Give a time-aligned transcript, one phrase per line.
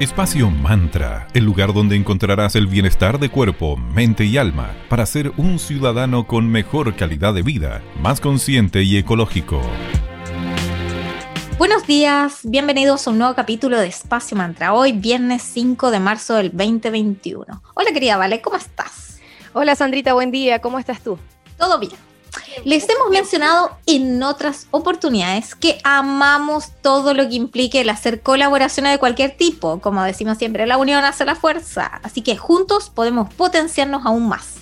[0.00, 5.30] Espacio Mantra, el lugar donde encontrarás el bienestar de cuerpo, mente y alma para ser
[5.36, 9.60] un ciudadano con mejor calidad de vida, más consciente y ecológico.
[11.58, 14.72] Buenos días, bienvenidos a un nuevo capítulo de Espacio Mantra.
[14.72, 17.44] Hoy, viernes 5 de marzo del 2021.
[17.74, 19.20] Hola querida Vale, ¿cómo estás?
[19.52, 21.18] Hola Sandrita, buen día, ¿cómo estás tú?
[21.58, 22.09] Todo bien.
[22.64, 28.92] Les hemos mencionado en otras oportunidades que amamos todo lo que implique el hacer colaboraciones
[28.92, 29.80] de cualquier tipo.
[29.80, 31.86] Como decimos siempre, la unión hace la fuerza.
[32.02, 34.56] Así que juntos podemos potenciarnos aún más.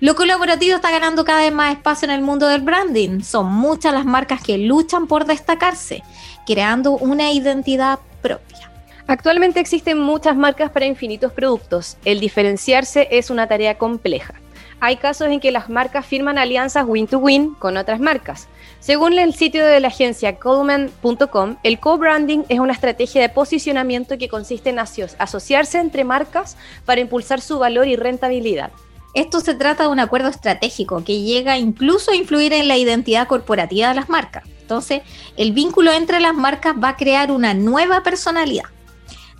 [0.00, 3.22] Lo colaborativo está ganando cada vez más espacio en el mundo del branding.
[3.22, 6.02] Son muchas las marcas que luchan por destacarse,
[6.46, 8.70] creando una identidad propia.
[9.06, 11.96] Actualmente existen muchas marcas para infinitos productos.
[12.04, 14.34] El diferenciarse es una tarea compleja
[14.84, 18.48] hay casos en que las marcas firman alianzas win-to-win con otras marcas.
[18.80, 24.28] Según el sitio de la agencia Coleman.com, el co-branding es una estrategia de posicionamiento que
[24.28, 28.72] consiste en asociarse entre marcas para impulsar su valor y rentabilidad.
[29.14, 33.26] Esto se trata de un acuerdo estratégico que llega incluso a influir en la identidad
[33.26, 34.44] corporativa de las marcas.
[34.60, 35.00] Entonces,
[35.38, 38.73] el vínculo entre las marcas va a crear una nueva personalidad.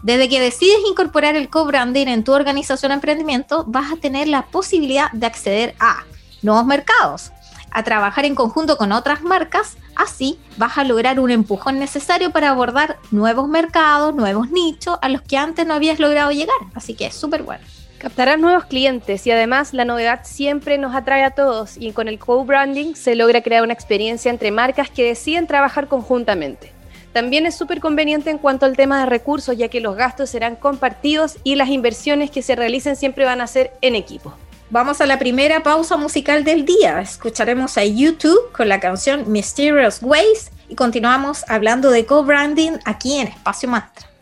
[0.04, 4.42] Desde que decides incorporar el co-branding en tu organización o emprendimiento, vas a tener la
[4.42, 6.04] posibilidad de acceder a
[6.42, 7.32] nuevos mercados,
[7.70, 12.50] a trabajar en conjunto con otras marcas, así vas a lograr un empujón necesario para
[12.50, 16.54] abordar nuevos mercados, nuevos nichos a los que antes no habías logrado llegar.
[16.74, 17.64] Así que es súper bueno.
[17.96, 22.18] Captarás nuevos clientes y además la novedad siempre nos atrae a todos y con el
[22.18, 26.73] co-branding se logra crear una experiencia entre marcas que deciden trabajar conjuntamente.
[27.14, 30.56] También es súper conveniente en cuanto al tema de recursos, ya que los gastos serán
[30.56, 34.34] compartidos y las inversiones que se realicen siempre van a ser en equipo.
[34.70, 37.00] Vamos a la primera pausa musical del día.
[37.00, 43.28] Escucharemos a YouTube con la canción Mysterious Ways y continuamos hablando de co-branding aquí en
[43.28, 44.13] Espacio Mantra.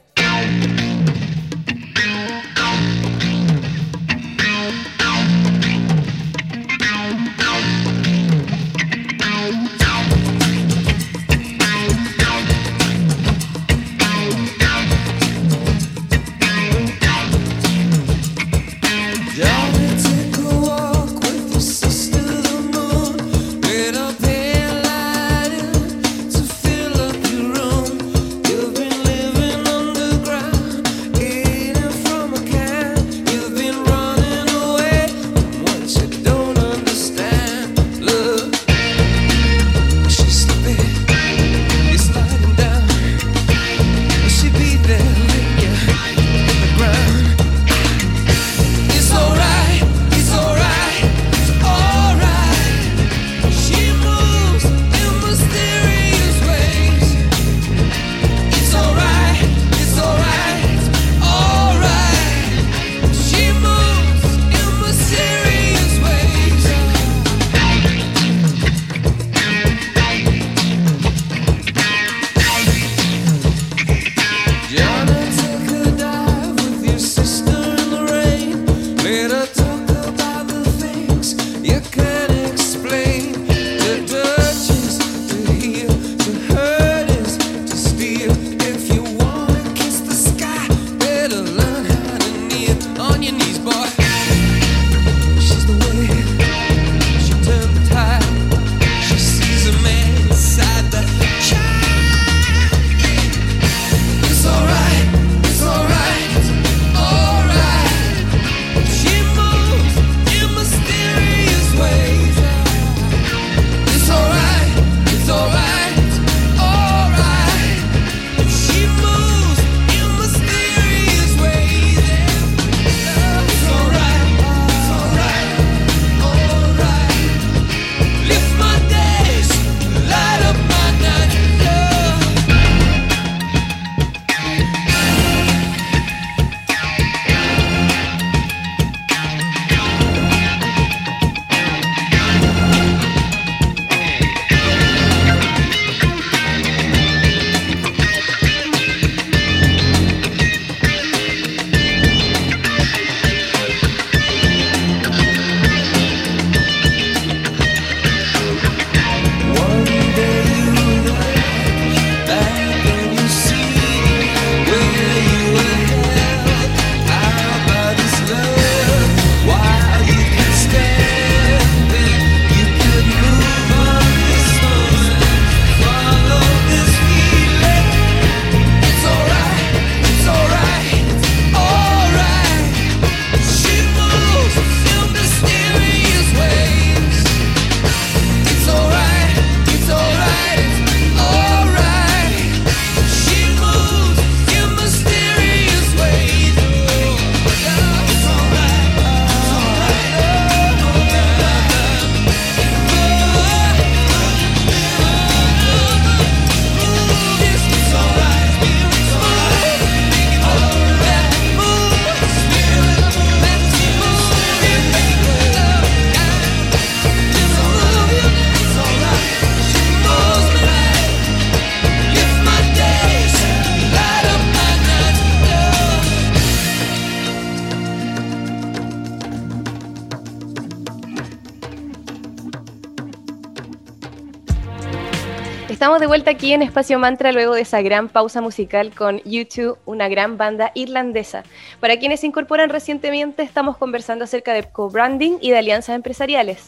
[236.12, 240.36] Vuelta aquí en Espacio Mantra luego de esa gran pausa musical con YouTube, una gran
[240.36, 241.42] banda irlandesa.
[241.80, 246.64] Para quienes se incorporan recientemente, estamos conversando acerca de co-branding y de alianzas empresariales.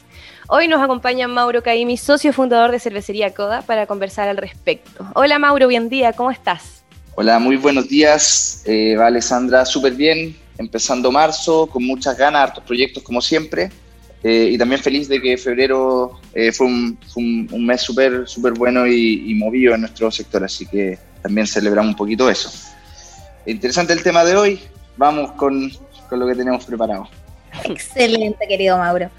[0.48, 5.06] Hoy nos acompaña Mauro Caimi, socio fundador de Cervecería Coda, para conversar al respecto.
[5.14, 6.82] Hola Mauro, buen día, ¿cómo estás?
[7.14, 8.62] Hola, muy buenos días.
[8.64, 13.70] Eh, Alessandra, súper bien, empezando marzo, con muchas ganas, hartos proyectos como siempre.
[14.26, 19.34] Eh, y también feliz de que febrero eh, fue, un, mes súper super bueno y,
[19.34, 22.50] movido en nuestro sector, así que también celebramos un poquito eso.
[23.44, 24.60] Interesante el tema de hoy,
[24.96, 25.70] vamos con,
[26.08, 27.06] con lo que tenemos preparado.
[27.64, 29.10] Excelente, querido Mauro.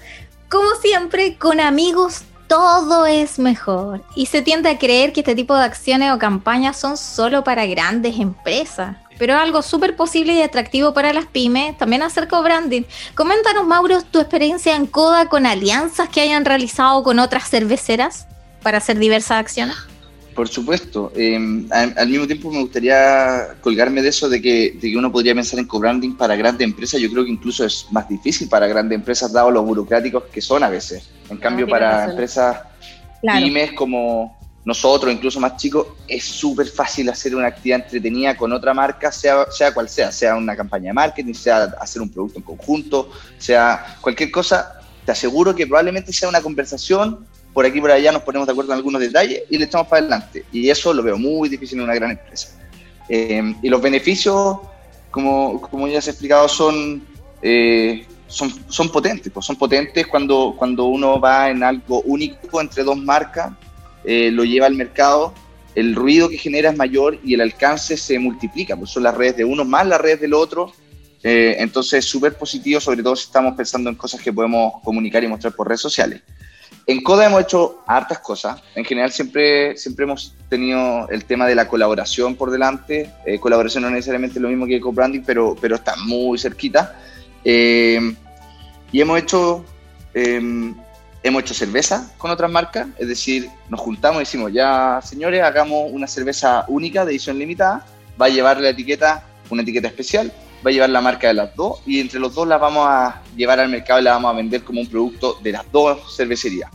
[0.50, 5.56] Como siempre, con amigos todo es mejor y se tiende a creer que este tipo
[5.56, 10.94] de acciones o campañas son solo para grandes empresas pero algo súper posible y atractivo
[10.94, 12.82] para las pymes, también hacer co-branding.
[13.14, 18.26] Coméntanos, Mauro, tu experiencia en Coda con alianzas que hayan realizado con otras cerveceras
[18.62, 19.76] para hacer diversas acciones.
[20.36, 21.12] Por supuesto.
[21.16, 25.34] Em, al, mismo tiempo me gustaría colgarme de eso de que, de que uno podría
[25.34, 27.00] pensar en co-branding para grandes empresas.
[27.00, 30.62] Yo creo que incluso es más difícil para grandes empresas, dado los burocráticos que son
[30.62, 31.08] a veces.
[31.30, 32.58] En cambio, para empresas
[33.22, 34.35] pymes como,
[34.66, 39.46] nosotros, incluso más chicos, es súper fácil hacer una actividad entretenida con otra marca, sea,
[39.48, 43.08] sea cual sea, sea una campaña de marketing, sea hacer un producto en conjunto,
[43.38, 47.24] sea cualquier cosa, te aseguro que probablemente sea una conversación,
[47.54, 50.00] por aquí por allá nos ponemos de acuerdo en algunos detalles y le echamos para
[50.00, 50.44] adelante.
[50.50, 52.48] Y eso lo veo muy difícil en una gran empresa.
[53.08, 54.58] Eh, y los beneficios,
[55.12, 57.06] como, como ya se ha explicado, son...
[57.40, 62.82] Eh, son, son potentes, pues son potentes cuando, cuando uno va en algo único entre
[62.82, 63.52] dos marcas
[64.06, 65.34] eh, lo lleva al mercado,
[65.74, 69.36] el ruido que genera es mayor y el alcance se multiplica, pues son las redes
[69.36, 70.72] de uno más las redes del otro.
[71.22, 75.28] Eh, entonces, súper positivo, sobre todo si estamos pensando en cosas que podemos comunicar y
[75.28, 76.22] mostrar por redes sociales.
[76.86, 78.62] En Coda hemos hecho hartas cosas.
[78.76, 83.10] En general siempre, siempre hemos tenido el tema de la colaboración por delante.
[83.26, 86.96] Eh, colaboración no necesariamente lo mismo que co-branding, pero, pero está muy cerquita.
[87.44, 89.64] y hemos hecho
[90.14, 90.74] em,
[91.26, 95.90] Hemos hecho cerveza con otras marcas, es decir, nos juntamos y decimos, ya señores, hagamos
[95.90, 97.84] una cerveza única de edición limitada,
[98.20, 100.32] va a llevar la etiqueta, una etiqueta especial,
[100.64, 103.22] va a llevar la marca de las dos y entre los dos la vamos a
[103.36, 106.70] llevar al mercado y la vamos a vender como un producto de las dos cervecerías.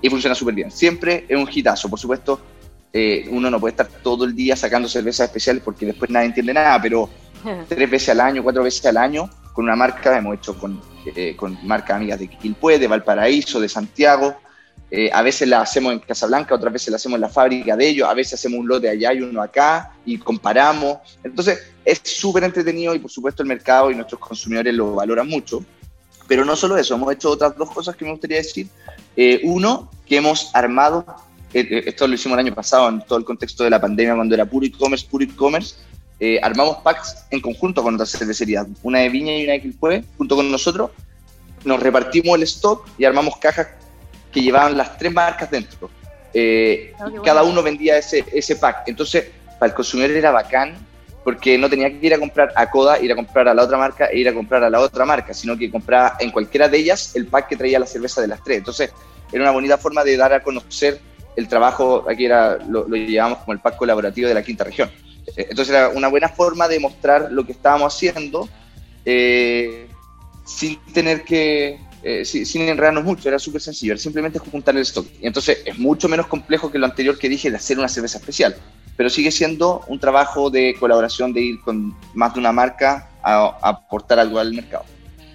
[0.00, 0.70] Y funciona súper bien.
[0.70, 2.40] Siempre es un hitazo, por supuesto.
[2.94, 6.54] Eh, uno no puede estar todo el día sacando cervezas especiales porque después nadie entiende
[6.54, 7.10] nada, pero
[7.68, 11.34] tres veces al año, cuatro veces al año, con una marca, hemos hecho con eh,
[11.36, 14.36] con marcas amigas de Quilpué, de Valparaíso, de Santiago.
[14.90, 17.88] Eh, a veces la hacemos en Casablanca, otras veces la hacemos en la fábrica de
[17.88, 20.98] ellos, a veces hacemos un lote allá y uno acá y comparamos.
[21.22, 25.64] Entonces es súper entretenido y por supuesto el mercado y nuestros consumidores lo valoran mucho.
[26.26, 28.68] Pero no solo eso, hemos hecho otras dos cosas que me gustaría decir.
[29.16, 31.04] Eh, uno, que hemos armado,
[31.52, 34.44] esto lo hicimos el año pasado en todo el contexto de la pandemia, cuando era
[34.44, 35.76] puro e-commerce, puro e-commerce,
[36.20, 40.04] eh, armamos packs en conjunto con otras cervecerías, una de Viña y una de Quilpue,
[40.18, 40.90] junto con nosotros,
[41.64, 43.68] nos repartimos el stock y armamos cajas
[44.30, 45.90] que llevaban las tres marcas dentro.
[46.34, 48.84] Eh, ah, cada uno vendía ese, ese pack.
[48.86, 50.74] Entonces, para el consumidor era bacán
[51.24, 53.76] porque no tenía que ir a comprar a Coda, ir a comprar a la otra
[53.76, 56.78] marca e ir a comprar a la otra marca, sino que compraba en cualquiera de
[56.78, 58.58] ellas el pack que traía la cerveza de las tres.
[58.58, 58.92] Entonces,
[59.32, 61.00] era una bonita forma de dar a conocer
[61.36, 64.90] el trabajo, aquí era, lo, lo llevamos como el pack colaborativo de la quinta región.
[65.36, 68.48] Eh, entonces era una buena forma de mostrar lo que estábamos haciendo
[69.04, 69.88] eh,
[70.44, 75.06] sin tener que, eh, sin, enredarnos mucho, era súper sencillo, era simplemente juntar el stock.
[75.20, 78.18] Y entonces es mucho menos complejo que lo anterior que dije de hacer una cerveza
[78.18, 78.56] especial,
[78.96, 83.56] pero sigue siendo un trabajo de colaboración, de ir con más de una marca a,
[83.62, 84.84] aportar algo al mercado.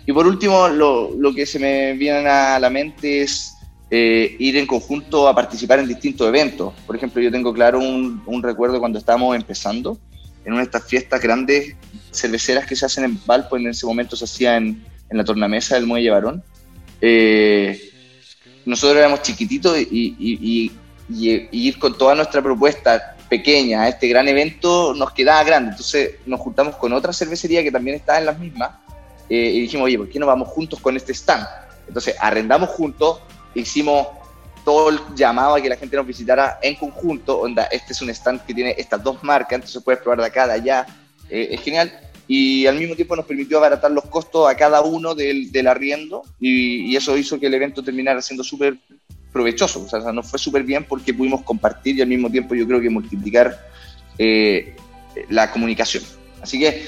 [0.06, 3.55] Y por último, lo, lo que se me viene a la mente es
[3.98, 6.74] eh, ir en conjunto a participar en distintos eventos.
[6.86, 9.98] Por ejemplo, yo tengo claro un, un, recuerdo cuando estábamos empezando,
[10.44, 11.78] en una de estas fiestas grandes
[12.12, 15.76] cerveceras que se hacen en Valpo, en ese momento se hacía en, en la tornamesa
[15.76, 16.44] del Muelle Varón.
[17.00, 17.90] Eh,
[18.66, 20.72] nosotros éramos chiquititos y, y,
[21.10, 25.72] y, ir con toda nuestra propuesta pequeña a este gran evento nos quedaba grande.
[25.72, 28.72] Entonces nos juntamos con otra cervecería que también estaba en las mismas
[29.30, 31.48] eh, y dijimos, oye, ¿por qué no vamos juntos con este stand?
[31.88, 33.20] Entonces arrendamos juntos,
[33.56, 34.08] hicimos
[34.64, 38.10] todo el llamado a que la gente nos visitara en conjunto, onda, este es un
[38.10, 40.86] stand que tiene estas dos marcas, entonces puedes probar de acá, de allá,
[41.30, 41.94] eh, es genial,
[42.28, 46.24] y al mismo tiempo nos permitió abaratar los costos a cada uno del, del arriendo,
[46.40, 48.78] y, eso hizo que el evento terminara siendo súper
[49.32, 52.66] provechoso, o sea, nos fue súper bien porque pudimos compartir y al mismo tiempo yo
[52.66, 53.68] creo que multiplicar
[54.18, 54.76] eh,
[55.30, 56.04] la comunicación.
[56.42, 56.86] Así que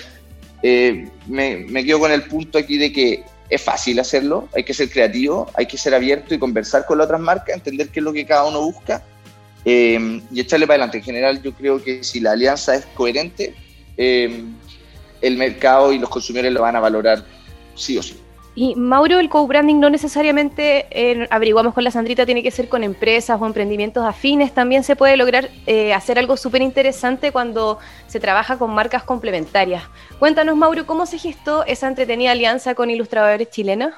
[0.64, 4.74] eh, me, me quedo con el punto aquí de que es fácil hacerlo, hay que
[4.74, 8.04] ser creativo, hay que ser abierto y conversar con las otras marcas, entender qué es
[8.04, 9.04] lo que cada uno busca
[9.64, 10.98] eh, y echarle para adelante.
[10.98, 13.56] En general, yo creo que si la alianza es coherente,
[13.96, 14.44] eh,
[15.22, 17.24] el mercado y los consumidores lo van a valorar
[17.76, 18.18] sí o sí.
[18.60, 22.84] Y Mauro, el co-branding no necesariamente, eh, averiguamos con la Sandrita, tiene que ser con
[22.84, 28.20] empresas o emprendimientos afines, también se puede lograr eh, hacer algo súper interesante cuando se
[28.20, 29.84] trabaja con marcas complementarias.
[30.18, 33.94] Cuéntanos, Mauro, ¿cómo se gestó esa entretenida alianza con ilustradores chilenos?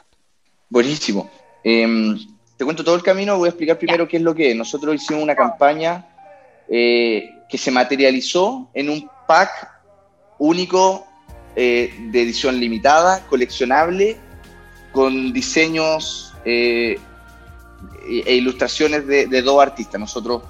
[0.67, 1.31] Buenísimo.
[1.63, 2.17] Eh,
[2.57, 4.57] te cuento todo el camino, voy a explicar primero qué es lo que es.
[4.57, 6.05] Nosotros hicimos una campaña
[6.67, 9.49] eh, que se materializó en un pack
[10.37, 11.07] único
[11.55, 14.17] eh, de edición limitada, coleccionable,
[14.91, 16.99] con diseños eh,
[18.07, 19.99] e ilustraciones de, de, dos artistas.
[19.99, 20.43] Nosotros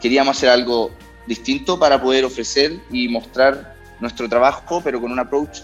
[0.00, 0.90] queríamos hacer algo
[1.26, 5.60] distinto para poder ofrecer y mostrar nuestro trabajo, pero con un approach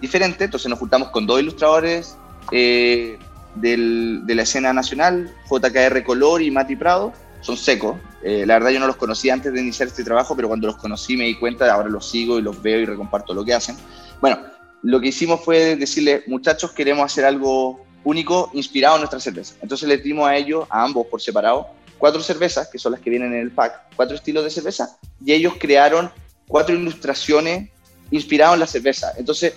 [0.00, 0.44] diferente.
[0.44, 2.16] Entonces nos juntamos con dos ilustradores
[2.50, 3.18] eh,
[3.54, 7.12] del, de la escena nacional, JKR Color y Mati Prado.
[7.40, 7.96] Son secos.
[8.22, 10.76] Eh, la verdad yo no los conocía antes de iniciar este trabajo, pero cuando los
[10.76, 13.76] conocí me di cuenta, ahora los sigo y los veo y recomparto lo que hacen.
[14.20, 14.38] Bueno,
[14.82, 19.54] lo que hicimos fue decirle, muchachos, queremos hacer algo único inspirado en nuestra cerveza.
[19.62, 23.10] Entonces les dimos a ellos, a ambos por separado, cuatro cervezas, que son las que
[23.10, 26.10] vienen en el pack, cuatro estilos de cerveza, y ellos crearon
[26.48, 27.70] cuatro ilustraciones
[28.10, 29.12] inspiradas en la cerveza.
[29.16, 29.54] Entonces,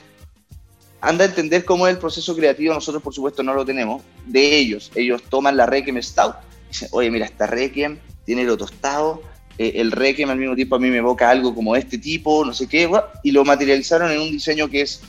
[1.02, 4.58] anda a entender cómo es el proceso creativo, nosotros por supuesto no lo tenemos, de
[4.58, 4.92] ellos.
[4.94, 6.36] Ellos toman la Requiem Stout,
[6.70, 9.24] dicen, oye, mira, esta Requiem tiene lo tostado,
[9.58, 12.54] eh, el Requiem al mismo tiempo a mí me evoca algo como este tipo, no
[12.54, 12.90] sé qué,
[13.24, 15.02] y lo materializaron en un diseño que es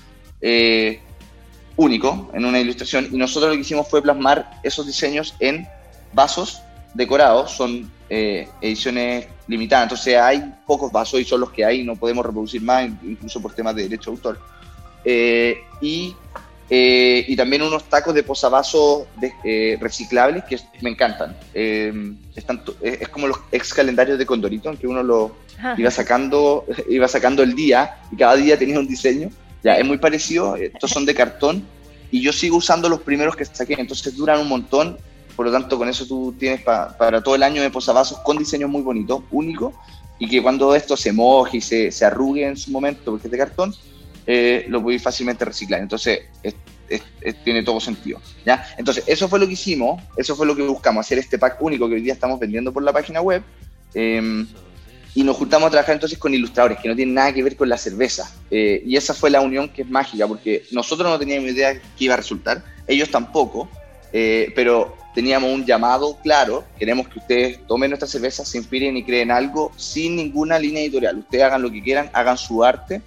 [0.48, 1.00] eh,
[1.76, 5.66] único en una ilustración y nosotros lo que hicimos fue plasmar esos diseños en
[6.12, 6.62] vasos
[6.94, 11.96] decorados, son eh, ediciones limitadas, entonces hay pocos vasos y son los que hay, no
[11.96, 14.40] podemos reproducir más, incluso por temas de derecho de autor.
[15.04, 16.14] Eh, y,
[16.70, 21.36] eh, y, también unos tacos de posavasos de, eh, reciclables que me encantan.
[21.52, 25.36] Están, es como los ex calendarios de Condorito, en que uno lo
[25.76, 29.28] iba sacando, iba sacando el día y cada día tenía un diseño.
[29.66, 31.66] Ya, es muy parecido, estos son de cartón
[32.12, 34.96] y yo sigo usando los primeros que saqué, entonces duran un montón,
[35.34, 38.38] por lo tanto con eso tú tienes pa, para todo el año de posavasos con
[38.38, 39.74] diseños muy bonitos, únicos,
[40.20, 43.30] y que cuando esto se moje y se, se arrugue en su momento, porque es
[43.32, 43.74] de cartón,
[44.24, 46.54] eh, lo podéis fácilmente reciclar, entonces es,
[46.88, 48.20] es, es, tiene todo sentido.
[48.44, 48.64] ¿ya?
[48.78, 51.88] Entonces eso fue lo que hicimos, eso fue lo que buscamos, hacer este pack único
[51.88, 53.42] que hoy día estamos vendiendo por la página web.
[53.94, 54.46] Eh,
[55.16, 57.70] y nos juntamos a trabajar entonces con ilustradores que no tienen nada que ver con
[57.70, 58.30] la cerveza.
[58.50, 62.04] Eh, y esa fue la unión que es mágica, porque nosotros no teníamos idea qué
[62.04, 63.66] iba a resultar, ellos tampoco,
[64.12, 69.04] eh, pero teníamos un llamado claro, queremos que ustedes tomen nuestra cerveza, se inspiren y
[69.04, 71.16] creen algo sin ninguna línea editorial.
[71.16, 73.00] Ustedes hagan lo que quieran, hagan su arte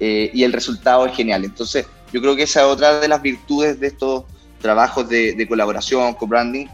[0.00, 1.44] eh, y el resultado es genial.
[1.44, 4.24] Entonces, yo creo que esa es otra de las virtudes de estos
[4.58, 6.66] trabajos de, de colaboración con branding,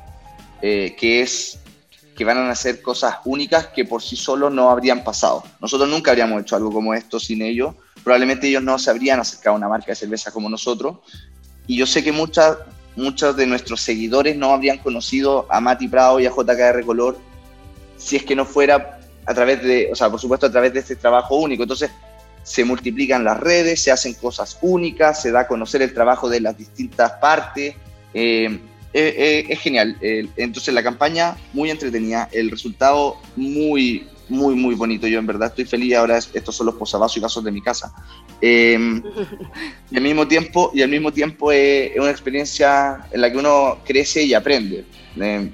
[0.61, 1.59] que es
[2.19, 5.45] que van a hacer cosas únicas que por sí solos no habrían pasado.
[5.61, 7.77] Nosotros nunca habríamos hecho algo como esto sin ellos.
[8.03, 10.97] Probablemente ellos no se habrían acercado a una marca de cerveza como nosotros.
[11.69, 12.57] Y yo sé que muchas,
[12.97, 17.17] muchos de nuestros seguidores no habrían conocido a Mati Prado y a JKR Color
[17.97, 20.81] si es que no fuera a través de, o sea, por supuesto a través de
[20.81, 21.63] este trabajo único.
[21.63, 21.93] Entonces
[22.43, 26.41] se multiplican las redes, se hacen cosas únicas, se da a conocer el trabajo de
[26.41, 27.77] las distintas partes.
[28.13, 28.59] Eh,
[28.93, 29.97] eh, eh, es genial.
[30.01, 35.07] Eh, entonces la campaña muy entretenida, el resultado muy, muy, muy bonito.
[35.07, 35.95] Yo en verdad estoy feliz.
[35.95, 37.93] Ahora estos son los posavasos y vasos de mi casa.
[38.41, 39.03] Em,
[39.91, 43.79] y al mismo tiempo, y al mismo tiempo es una experiencia en la que uno
[43.85, 44.85] crece y aprende.
[45.17, 45.51] Em,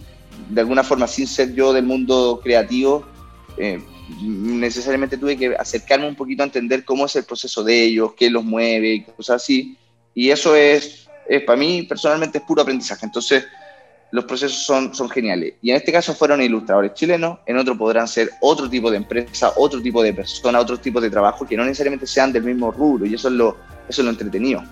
[0.48, 3.04] de alguna forma, sin ser yo del mundo creativo,
[3.56, 3.82] em,
[4.20, 8.30] necesariamente tuve que acercarme un poquito a entender cómo es el proceso de ellos, qué
[8.30, 9.76] los mueve cosas así.
[10.14, 13.06] Y eso es eh, para mí personalmente es puro aprendizaje.
[13.06, 13.44] Entonces,
[14.10, 15.54] los procesos son, son geniales.
[15.60, 19.52] Y en este caso fueron ilustradores chilenos, en otro podrán ser otro tipo de empresa,
[19.56, 23.06] otro tipo de persona, otro tipo de trabajo que no necesariamente sean del mismo rubro.
[23.06, 23.56] Y eso es lo,
[23.88, 24.62] eso es lo entretenido.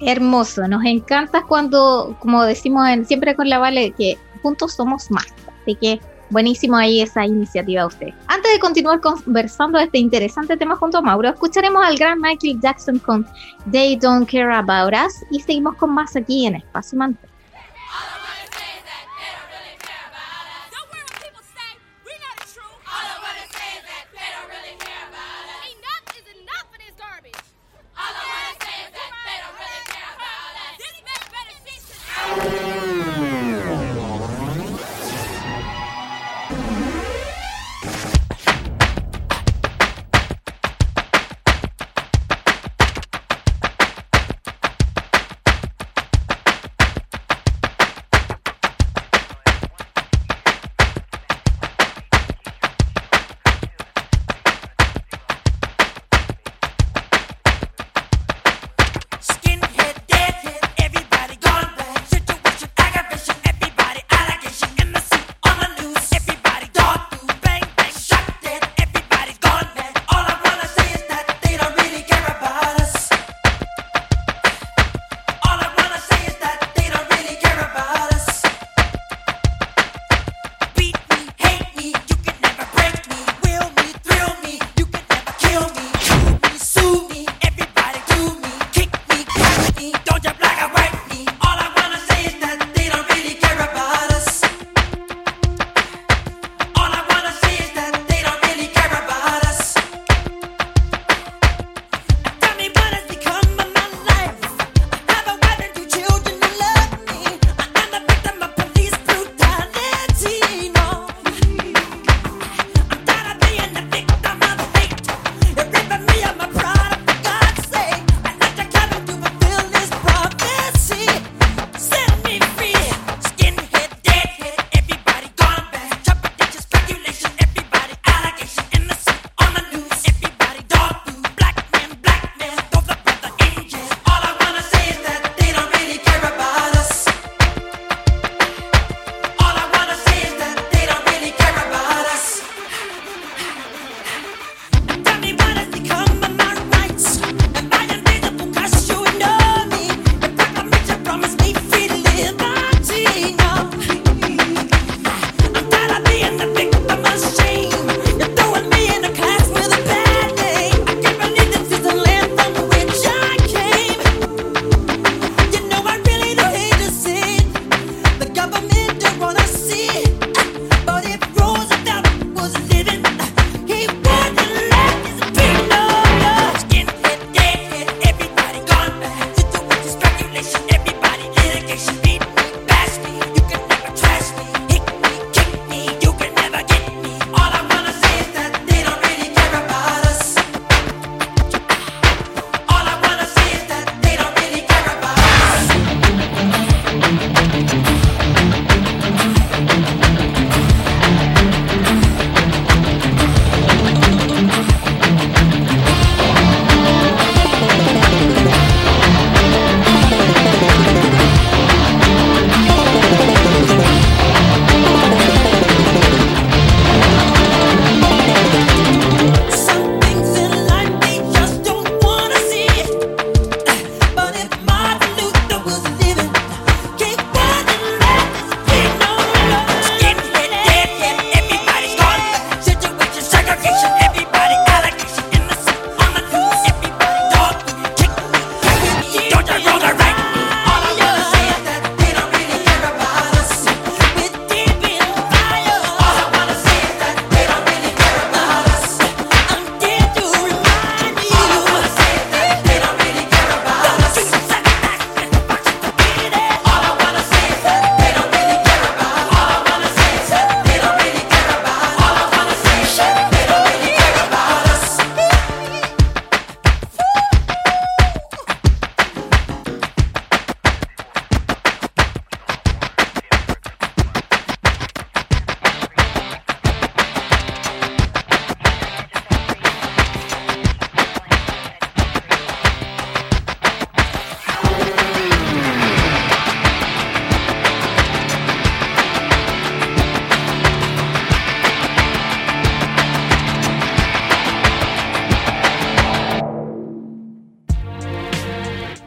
[0.00, 5.26] Hermoso, nos encanta cuando, como decimos siempre con la Vale, que juntos somos más.
[5.62, 6.00] Así que
[6.30, 8.08] buenísimo ahí esa iniciativa usted.
[8.26, 12.98] Antes de continuar conversando este interesante tema junto a Mauro, escucharemos al gran Michael Jackson
[12.98, 13.26] con
[13.70, 17.27] They Don't Care About Us y seguimos con más aquí en Espacio Mantel.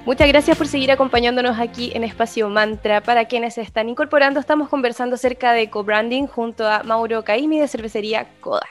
[0.03, 3.01] Muchas gracias por seguir acompañándonos aquí en Espacio Mantra.
[3.01, 7.67] Para quienes se están incorporando, estamos conversando acerca de co-branding junto a Mauro Caimi de
[7.67, 8.67] Cervecería Coda.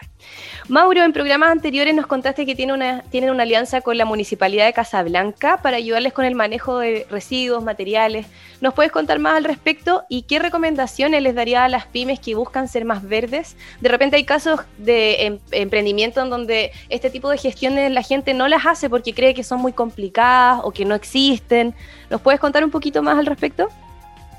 [0.69, 5.61] Mauro, en programas anteriores nos contaste que tienen una alianza con la Municipalidad de Casablanca
[5.63, 8.27] para ayudarles con el manejo de residuos, materiales.
[8.61, 12.35] ¿Nos puedes contar más al respecto y qué recomendaciones les daría a las pymes que
[12.35, 13.57] buscan ser más verdes?
[13.81, 18.35] De repente hay casos de em, emprendimiento en donde este tipo de gestiones la gente
[18.35, 21.75] no las hace porque cree que son muy complicadas o que no existen.
[22.11, 23.69] ¿Nos puedes contar un poquito más al respecto?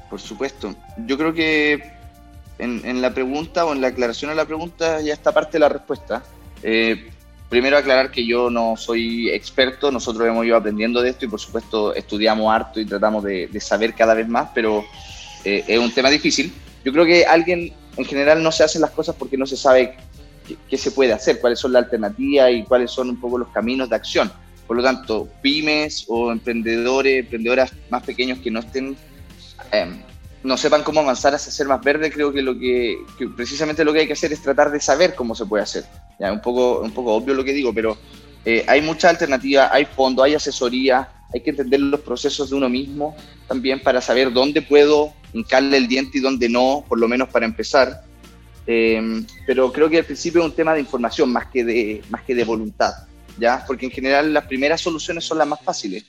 [0.09, 0.75] Por supuesto.
[1.05, 2.00] Yo creo que
[2.61, 5.69] en, la pregunta o en la aclaración a la pregunta ya está parte de la
[5.69, 6.23] respuesta.
[6.61, 7.09] Eh,
[7.49, 11.39] primero aclarar que yo no soy experto, nosotros hemos ido aprendiendo de esto y por
[11.39, 14.85] supuesto estudiamos harto y tratamos de, saber cada vez más, pero
[15.43, 16.53] eh, es un tema difícil.
[16.85, 19.95] Yo creo que alguien en general no se hace las cosas porque no se sabe
[20.69, 23.89] qué, se puede hacer, cuáles son las alternativas y cuáles son un poco los caminos
[23.89, 24.31] de acción.
[24.67, 28.95] Por lo tanto, pymes o emprendedores, emprendedoras más pequeños que no estén
[29.71, 30.01] em,
[30.43, 32.99] no sepan cómo avanzar hacia ser más verde, creo que lo que,
[33.35, 35.85] precisamente lo que hay que hacer es tratar de saber cómo se puede hacer.
[36.19, 37.97] Ya, un poco, un poco obvio lo que digo, pero
[38.43, 42.69] eh, hay mucha alternativa, hay fondo, hay asesoría, hay que entender los procesos de uno
[42.69, 43.15] mismo
[43.47, 47.45] también para saber dónde puedo hincarle el diente y dónde no, por lo menos para
[47.45, 48.03] empezar.
[48.65, 52.23] Em, pero creo que al principio es un tema de información más que de, más
[52.23, 52.93] que de voluntad,
[53.37, 53.63] ¿ya?
[53.65, 56.05] Porque en general las primeras soluciones son las más fáciles.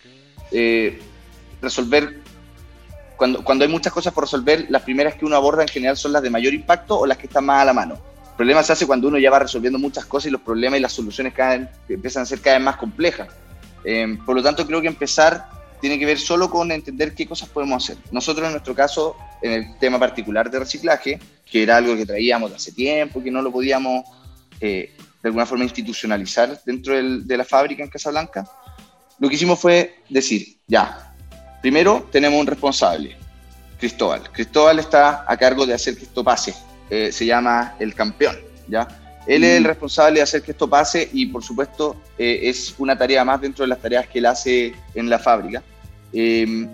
[0.50, 0.98] Eh,
[1.60, 2.20] resolver
[3.22, 6.10] cuando, cuando hay muchas cosas por resolver, las primeras que uno aborda en general son
[6.12, 7.94] las de mayor impacto o las que están más a la mano.
[7.94, 10.82] El problema se hace cuando uno ya va resolviendo muchas cosas y los problemas y
[10.82, 13.28] las soluciones cada empiezan a ser cada vez más complejas.
[13.84, 15.48] Eh, por lo tanto, creo que empezar
[15.80, 17.96] tiene que ver solo con entender qué cosas podemos hacer.
[18.10, 22.50] Nosotros, en nuestro caso, en el tema particular de reciclaje, que era algo que traíamos
[22.50, 24.04] de hace tiempo, que no lo podíamos
[24.60, 28.44] eh, de alguna forma institucionalizar dentro de la fábrica en Casablanca,
[29.20, 31.11] lo que hicimos fue decir, ya,
[31.62, 33.16] Primero tenemos un responsable,
[33.78, 34.30] Cristóbal.
[34.32, 36.54] Cristóbal está a cargo de hacer que esto pase.
[36.90, 38.36] Eh, se llama el campeón,
[38.68, 38.86] ¿ya?
[39.26, 39.66] Él es el mm.
[39.66, 43.62] responsable de hacer que esto pase y, por supuesto, eh, es una tarea más dentro
[43.62, 45.62] de las tareas que él hace en la fábrica.
[46.12, 46.68] Eh,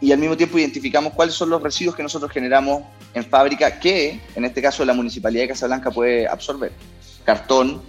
[0.00, 4.20] y al mismo tiempo identificamos cuáles son los residuos que nosotros generamos en fábrica que,
[4.36, 6.70] en este caso, la Municipalidad de Casablanca puede absorber.
[7.24, 7.82] Cartón,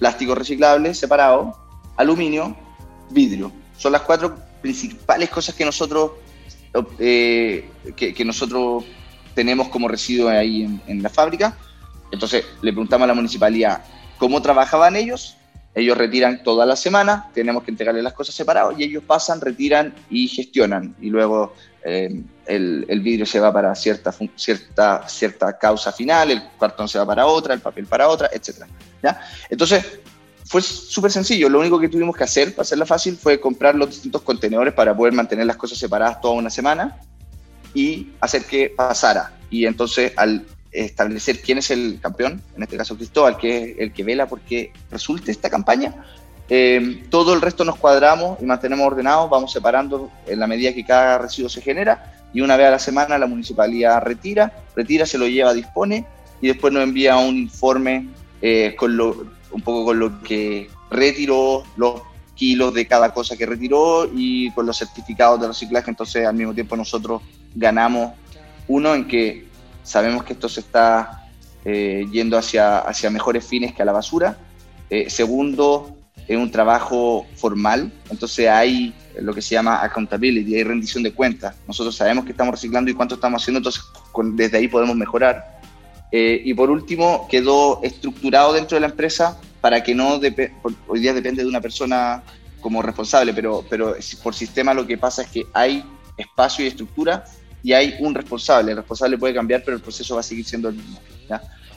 [0.00, 1.56] plástico reciclable separado,
[1.96, 2.56] aluminio,
[3.10, 3.52] vidrio.
[3.76, 6.12] Son las cuatro principales cosas que nosotros,
[6.98, 8.82] eh, que, nosotros
[9.34, 11.54] tenemos como residuo ahí en, la fábrica.
[12.10, 13.84] Entonces le preguntamos a la municipalidad
[14.16, 15.36] cómo trabajaban ellos.
[15.74, 19.94] Ellos retiran toda la semana, tenemos que entregarle las cosas separadas y ellos pasan, retiran
[20.08, 20.96] y gestionan.
[20.98, 21.52] Y luego
[21.84, 26.98] eh, el, el, vidrio se va para cierta, cierta, cierta causa final, el cartón se
[26.98, 28.64] va para otra, el papel para otra, etc.
[29.02, 29.20] ¿ya?
[29.50, 30.00] Entonces,
[30.44, 31.48] fue súper sencillo.
[31.48, 34.96] Lo único que tuvimos que hacer, para hacerla fácil, fue comprar los distintos contenedores para
[34.96, 37.00] poder mantener las cosas separadas toda una semana
[37.72, 39.32] y hacer que pasara.
[39.50, 43.92] Y entonces, al establecer quién es el campeón, en este caso Cristóbal, que es el
[43.92, 45.94] que vela porque resulte esta campaña,
[46.48, 50.84] eh, todo el resto nos cuadramos y mantenemos ordenados, vamos separando en la medida que
[50.84, 55.16] cada residuo se genera y una vez a la semana la municipalidad retira, retira, se
[55.16, 56.04] lo lleva, dispone
[56.42, 58.08] y después nos envía un informe
[58.42, 59.24] eh, con lo,
[59.54, 62.02] un poco con lo que retiró, los
[62.34, 65.90] kilos de cada cosa que retiró y con los certificados de reciclaje.
[65.90, 67.22] Entonces, al mismo tiempo, nosotros
[67.54, 68.12] ganamos
[68.66, 69.46] uno en que
[69.82, 71.28] sabemos que esto se está
[71.64, 74.38] eh, yendo hacia, hacia mejores fines que a la basura.
[74.90, 81.02] Eh, segundo, es un trabajo formal, entonces hay lo que se llama accountability, hay rendición
[81.02, 81.54] de cuentas.
[81.68, 83.84] Nosotros sabemos que estamos reciclando y cuánto estamos haciendo, entonces
[84.34, 85.53] desde ahí podemos mejorar.
[86.16, 90.20] Eh, y por último, quedó estructurado dentro de la empresa para que no,
[90.86, 92.22] hoy día depende de una persona
[92.60, 95.84] como responsable, pero, pero por sistema lo que pasa es que hay
[96.16, 97.24] espacio y estructura
[97.64, 98.70] y hay un responsable.
[98.70, 101.00] El responsable puede cambiar, pero el proceso va a seguir siendo el mismo.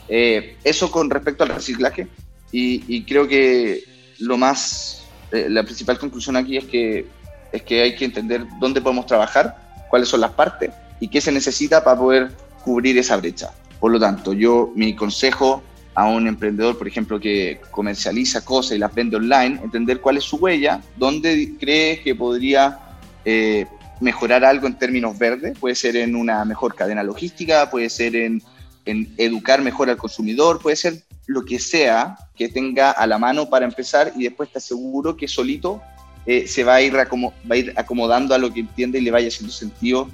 [0.08, 2.08] Eh, eso con respecto al reciclaje
[2.52, 3.86] y, creo que
[4.19, 7.08] lo más, eh, la principal conclusión aquí es que,
[7.52, 10.69] es que hay que entender dónde podemos trabajar, cuáles son las partes
[11.00, 12.32] y qué se necesita para poder
[12.63, 13.52] cubrir esa brecha.
[13.80, 15.63] Por lo tanto, yo mi consejo
[15.94, 20.26] a un emprendedor, por ejemplo, que comercializa cosas y las vende online, entender cuál es
[20.26, 22.80] su huella, dónde cree que podría
[23.26, 23.66] eh,
[24.00, 28.44] mejorar algo en términos verdes, puede ser en una mejor cadena logística, puede ser en,
[28.86, 33.66] educar mejor al consumidor, puede ser lo que sea que tenga a la mano para
[33.66, 35.82] empezar y después está seguro que solito
[36.26, 37.06] eh, se va a, ir va
[37.50, 40.08] a ir acomodando a lo que entiende y le vaya haciendo sentido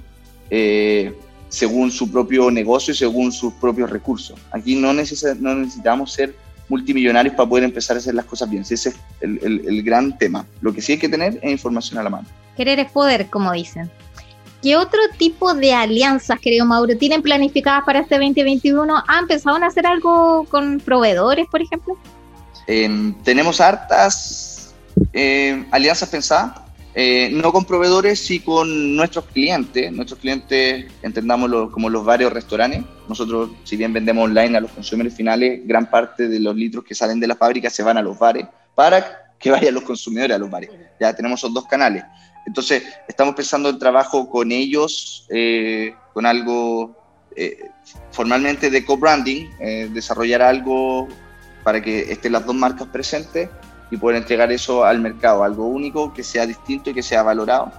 [0.50, 1.14] eh,
[1.54, 4.38] según su propio negocio y según sus propios recursos.
[4.50, 6.34] Aquí no, no necesitamos ser
[6.68, 8.62] multimillonarios para poder empezar a hacer las cosas bien.
[8.62, 10.46] Ese es el, el, gran tema.
[10.60, 12.26] Lo que sí hay que tener es información a la mano.
[12.56, 13.90] Querer es poder, como dicen.
[14.62, 19.04] ¿Qué otro tipo de alianzas, querido Mauro, tienen planificadas para este 2021?
[19.06, 21.96] ¿Han pensado en hacer algo con proveedores, por ejemplo?
[23.24, 24.74] tenemos hartas
[25.12, 26.63] eh, alianzas pensadas,
[26.96, 29.90] eh, no con proveedores, sí con nuestros clientes.
[29.92, 32.82] Nuestros clientes, entendámoslo como los varios restaurantes.
[33.08, 36.94] Nosotros, si bien vendemos online a los consumidores finales, gran parte de los litros que
[36.94, 40.38] salen de la fábrica se van a los bares para que vayan los consumidores a
[40.38, 40.70] los bares.
[41.00, 42.04] Ya tenemos esos dos canales.
[42.46, 46.96] Entonces, estamos pensando en trabajo con ellos, eh, con algo
[47.34, 47.70] eh,
[48.12, 49.48] formalmente de co-branding,
[49.92, 51.08] desarrollar algo
[51.64, 53.48] para que estén las dos marcas presentes
[53.94, 57.72] y poder entregar eso al mercado, algo único, que sea distinto y que sea valorado,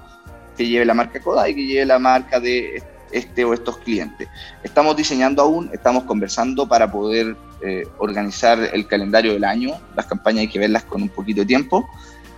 [0.58, 4.28] que lleve la marca Koda y que lleve la marca de este o estos clientes.
[4.64, 7.36] Estamos diseñando aún, estamos conversando para poder
[7.98, 11.84] organizar el calendario del año, las campañas hay que verlas con un poquito de tiempo.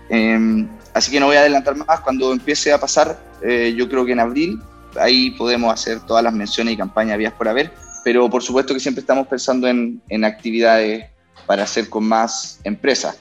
[0.10, 2.00] Em, Así que no voy a adelantar más.
[2.00, 4.60] Cuando empiece a pasar, eh, yo creo que en abril,
[5.00, 7.72] ahí podemos hacer todas las menciones y campañas vías por haber.
[8.04, 11.06] Pero por supuesto que siempre estamos pensando en, actividades
[11.46, 13.20] para hacer con más empresas.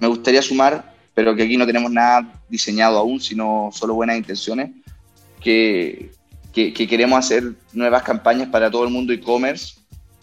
[0.00, 4.70] Me gustaría sumar, pero que aquí no tenemos nada diseñado aún, sino solo buenas intenciones,
[5.40, 6.12] que,
[6.52, 9.74] que, queremos hacer nuevas campañas para todo el mundo e-commerce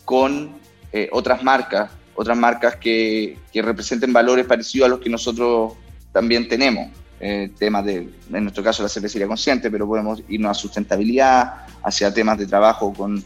[0.05, 0.51] con
[0.91, 5.73] eh, otras marcas, otras marcas que, que representen valores parecidos a los que nosotros
[6.12, 6.89] también tenemos.
[7.23, 12.12] Eh, temas de, en nuestro caso, la cervecería consciente, pero podemos irnos a sustentabilidad, hacia
[12.12, 13.23] temas de trabajo con,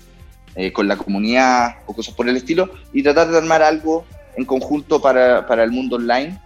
[0.55, 4.05] eh, con la comunidad o cosas por el estilo, y tratar de armar algo
[4.37, 6.39] en conjunto para, para el mundo online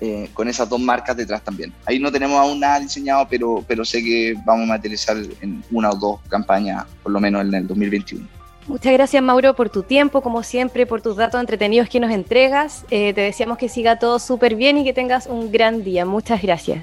[0.00, 1.72] eh, con esas dos marcas detrás también.
[1.86, 5.90] Ahí no tenemos aún nada diseñado, pero, pero sé que vamos a materializar en una
[5.90, 8.26] o dos campañas, por lo menos en el 2021.
[8.66, 12.84] Muchas gracias Mauro por tu tiempo, como siempre, por tus datos entretenidos que nos entregas.
[12.90, 16.04] Eh, te deseamos que siga todo súper bien y que tengas un gran día.
[16.04, 16.80] Muchas gracias.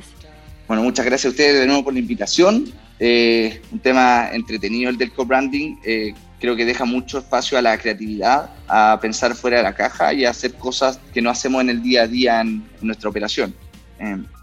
[0.68, 2.72] Bueno, muchas gracias a ustedes de nuevo por la invitación.
[3.00, 5.78] Eh, un tema entretenido el del co-branding.
[5.84, 10.12] Eh, creo que deja mucho espacio a la creatividad, a pensar fuera de la caja
[10.12, 13.54] y a hacer cosas que no hacemos en el día a día en, nuestra operación.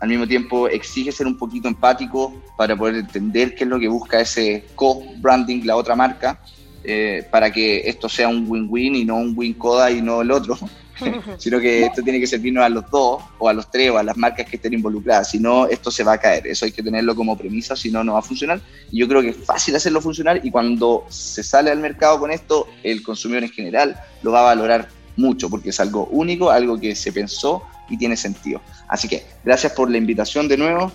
[0.00, 3.88] al mismo tiempo exige ser un poquito empático para poder entender qué es lo que
[3.88, 6.40] busca ese co-branding, la otra marca,
[6.84, 10.56] eh, para que esto sea un win-win y no un win-coda y no el otro,
[11.38, 14.02] sino que esto tiene que servirnos a los dos, o a los tres, o a
[14.02, 16.82] las marcas que estén involucradas, si no, esto se va a caer, eso hay que
[16.82, 18.60] tenerlo como premisa, si no, no va a funcionar.
[18.90, 22.30] Y yo creo que es fácil hacerlo funcionar y cuando se sale al mercado con
[22.30, 26.78] esto, el consumidor en general lo va a valorar mucho, porque es algo único, algo
[26.78, 28.60] que se pensó y tiene sentido.
[28.88, 30.92] Así que gracias por la invitación de nuevo,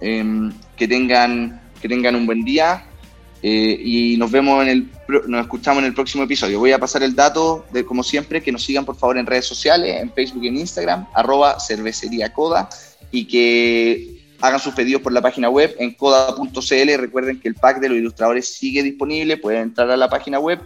[0.00, 2.84] em, que, tengan, que tengan un buen día
[3.46, 4.90] eh, y nos vemos en el,
[5.28, 6.58] nos escuchamos en el próximo episodio.
[6.58, 9.44] Voy a pasar el dato de, como siempre, que nos sigan por favor en redes
[9.44, 12.32] sociales, en Facebook y en Instagram, arroba cervecería
[13.10, 16.96] y que hagan sus pedidos por la página web en coda.cl.
[16.96, 20.60] Recuerden que el pack de los ilustradores sigue disponible, pueden entrar a la página web,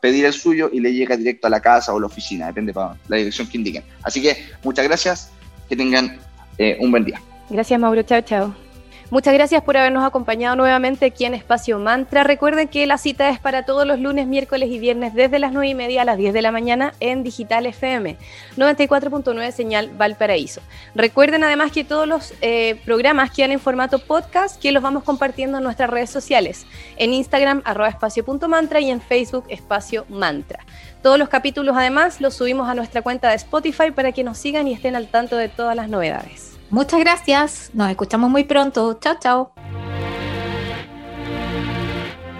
[0.00, 2.96] pedir el suyo y le llega directo a la casa o la oficina, depende para
[3.08, 3.82] la dirección que indiquen.
[4.04, 5.32] Así que muchas gracias,
[5.68, 6.20] que tengan
[6.58, 7.20] eh, un buen día.
[7.48, 8.69] Gracias Mauro, chao, chao.
[9.10, 12.22] Muchas gracias por habernos acompañado nuevamente aquí en Espacio Mantra.
[12.22, 15.66] Recuerden que la cita es para todos los lunes, miércoles y viernes desde las 9
[15.66, 18.16] y media a las 10 de la mañana en Digital FM
[18.56, 20.60] 94.9 señal Valparaíso.
[20.94, 25.58] Recuerden además que todos los eh, programas quedan en formato podcast que los vamos compartiendo
[25.58, 26.64] en nuestras redes sociales.
[26.96, 30.60] En Instagram arroba espacio.mantra y en Facebook espacio mantra.
[31.02, 34.68] Todos los capítulos además los subimos a nuestra cuenta de Spotify para que nos sigan
[34.68, 36.59] y estén al tanto de todas las novedades.
[36.70, 37.70] Muchas gracias.
[37.74, 38.98] Nos escuchamos muy pronto.
[39.00, 39.52] Chao, chao.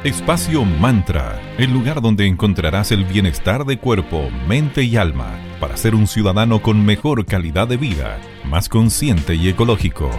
[0.05, 5.95] Espacio Mantra, el lugar donde encontrarás el bienestar de cuerpo, mente y alma para ser
[5.95, 10.11] un ciudadano con mejor calidad de vida, más consciente y ecológico.